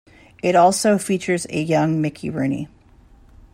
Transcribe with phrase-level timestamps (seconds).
[0.41, 2.67] It also features a young Mickey Rooney.